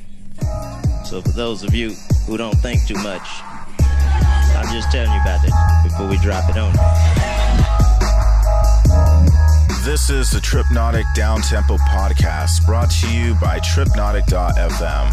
So 1.04 1.20
for 1.20 1.32
those 1.32 1.62
of 1.62 1.74
you 1.74 1.90
who 2.26 2.38
don't 2.38 2.56
think 2.60 2.86
too 2.86 2.94
much, 2.94 3.28
I'm 3.78 4.72
just 4.72 4.90
telling 4.90 5.12
you 5.12 5.20
about 5.20 5.44
it 5.44 5.52
before 5.84 6.08
we 6.08 6.16
drop 6.16 6.48
it 6.48 6.56
on 6.56 6.72
you. 6.72 6.80
This 9.84 10.08
is 10.08 10.30
the 10.30 10.40
Tripnotic 10.40 11.04
Downtempo 11.14 11.76
podcast 11.76 12.64
brought 12.64 12.90
to 12.90 13.12
you 13.12 13.34
by 13.34 13.60
Tripnotic.fm. 13.60 15.12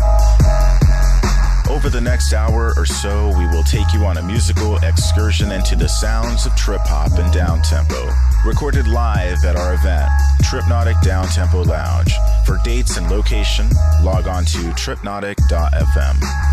Over 1.73 1.89
the 1.89 1.99
next 1.99 2.33
hour 2.33 2.71
or 2.77 2.85
so, 2.85 3.35
we 3.35 3.47
will 3.47 3.63
take 3.63 3.91
you 3.93 4.05
on 4.05 4.17
a 4.17 4.21
musical 4.21 4.77
excursion 4.77 5.51
into 5.51 5.75
the 5.75 5.89
sounds 5.89 6.45
of 6.45 6.55
trip 6.55 6.81
hop 6.83 7.17
and 7.17 7.33
downtempo. 7.33 8.13
Recorded 8.45 8.87
live 8.87 9.43
at 9.43 9.55
our 9.55 9.73
event, 9.73 10.07
Tripnotic 10.43 10.93
Downtempo 11.01 11.65
Lounge. 11.65 12.13
For 12.45 12.59
dates 12.63 12.97
and 12.97 13.09
location, 13.09 13.67
log 14.03 14.27
on 14.27 14.45
to 14.45 14.59
tripnotic.fm. 14.73 16.52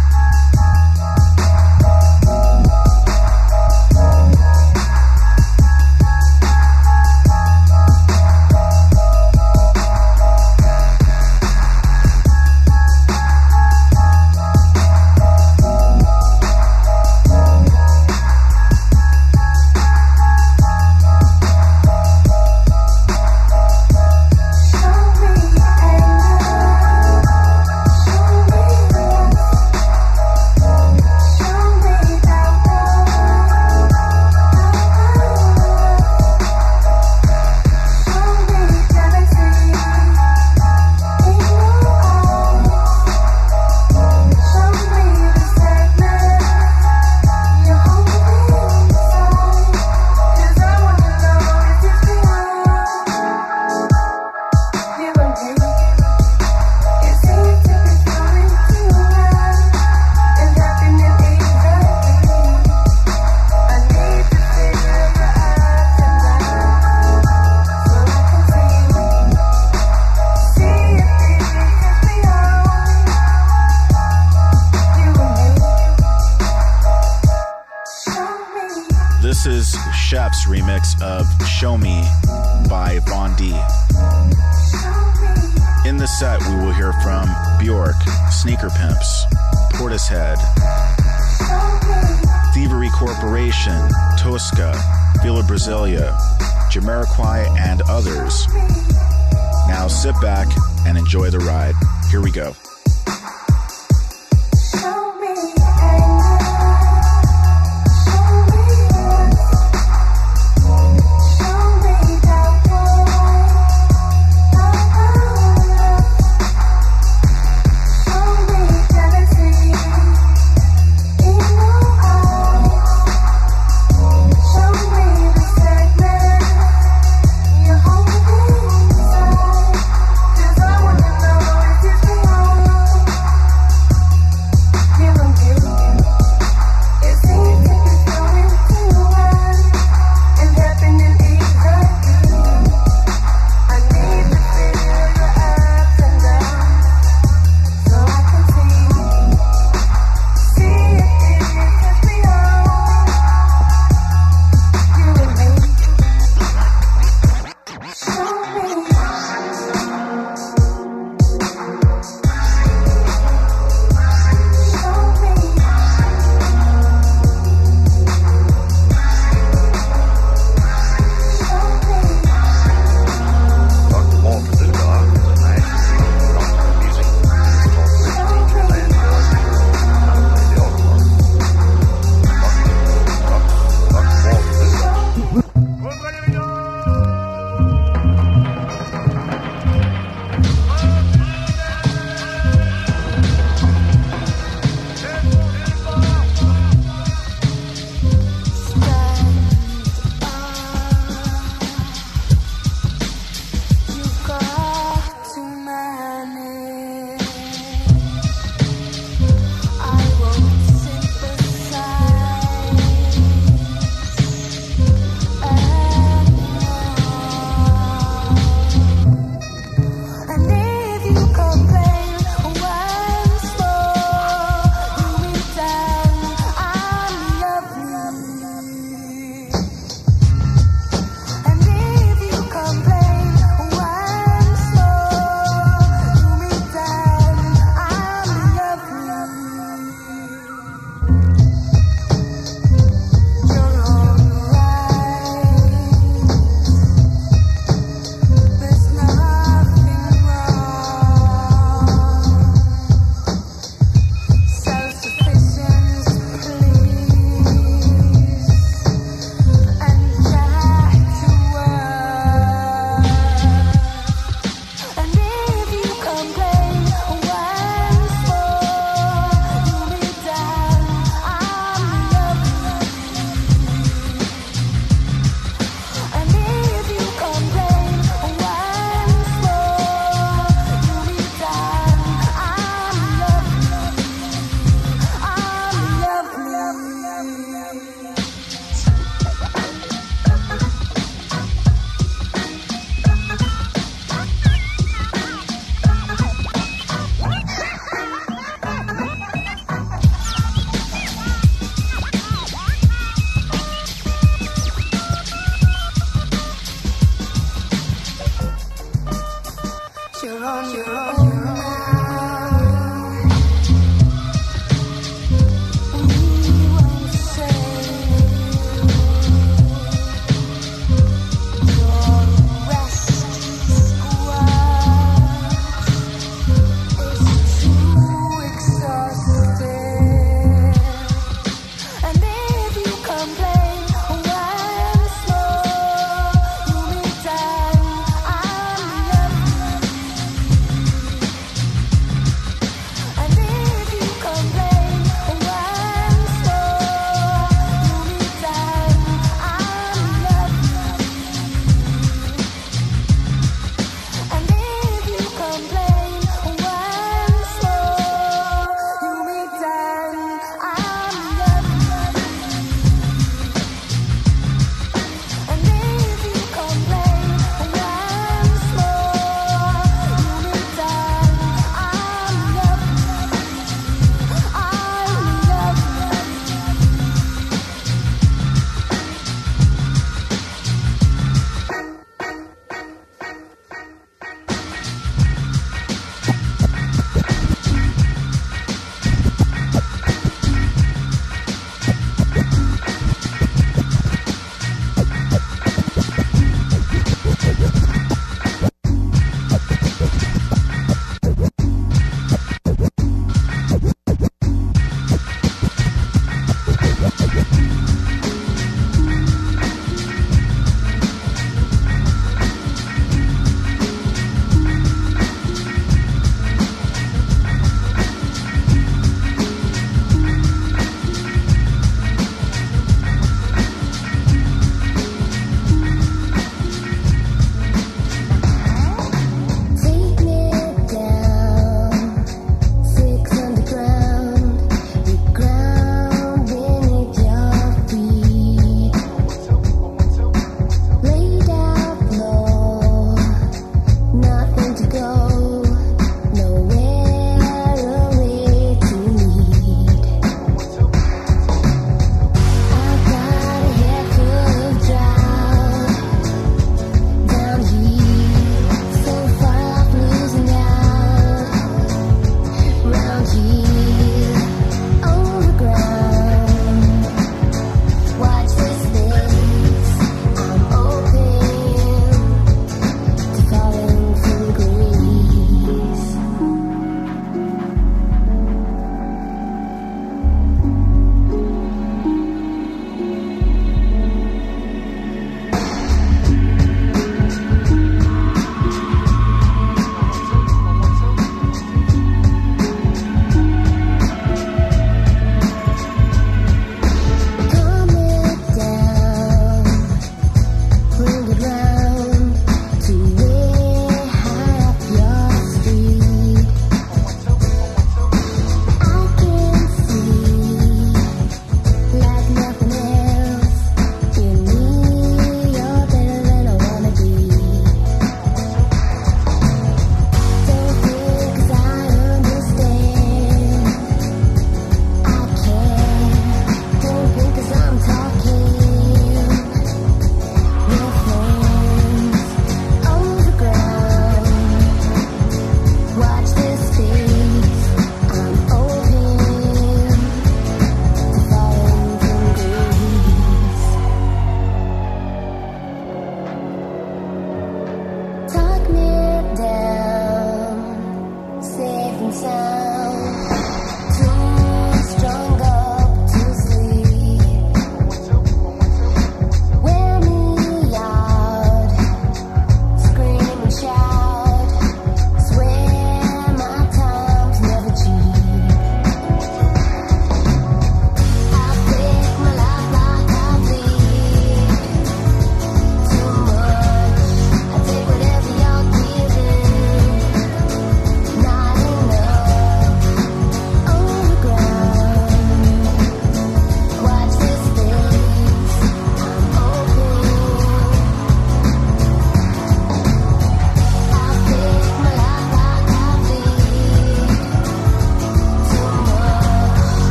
Tosca, 94.19 94.73
Villa 95.23 95.43
Brasilia, 95.43 96.17
Jamiroquai, 96.71 97.47
and 97.59 97.83
others. 97.91 98.47
Now 99.69 99.87
sit 99.87 100.15
back 100.23 100.49
and 100.87 100.97
enjoy 100.97 101.29
the 101.29 101.41
ride. 101.41 101.75
Here 102.11 102.23
we 102.23 102.31
go. 102.31 102.55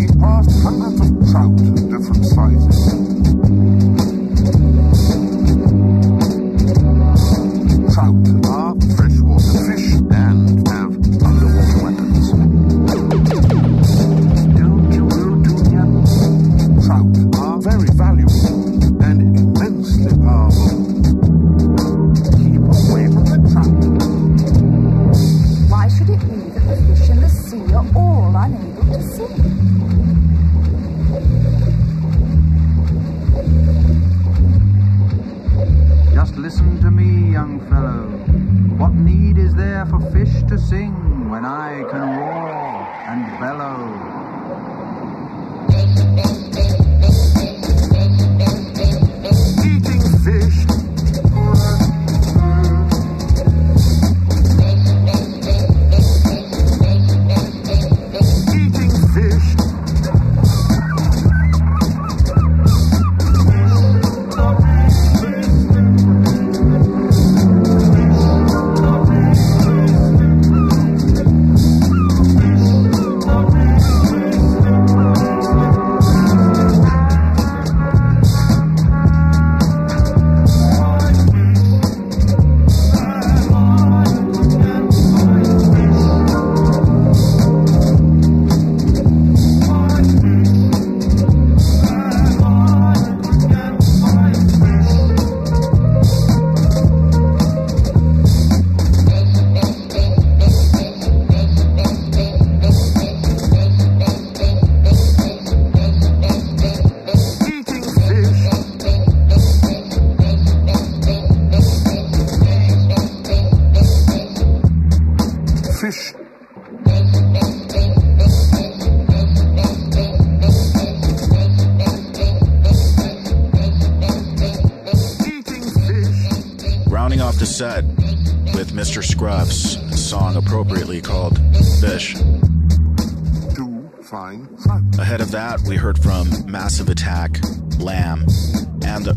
He 0.00 0.06
passed 0.18 0.62
hundreds 0.62 1.00
of 1.02 1.30
trout 1.30 1.60
of 1.60 1.90
different 1.90 2.24
sizes. 2.24 2.99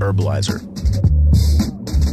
Herbaliser. 0.04 0.60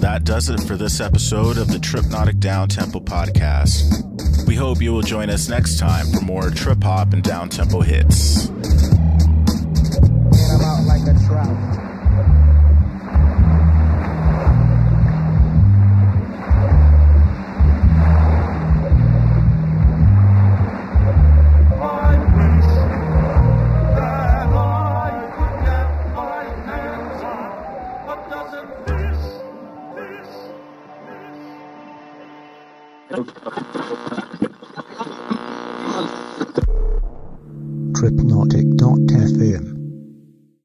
That 0.00 0.22
does 0.22 0.48
it 0.48 0.60
for 0.60 0.76
this 0.76 1.00
episode 1.00 1.58
of 1.58 1.66
the 1.66 1.78
Tripnotic 1.78 2.38
Down 2.38 2.68
Tempo 2.68 3.00
podcast. 3.00 4.46
We 4.46 4.54
hope 4.54 4.80
you 4.80 4.92
will 4.92 5.02
join 5.02 5.28
us 5.28 5.48
next 5.48 5.78
time 5.78 6.06
for 6.06 6.20
more 6.20 6.50
trip 6.50 6.84
hop 6.84 7.12
and 7.12 7.22
down 7.22 7.48
tempo 7.48 7.80
hits. 7.80 8.48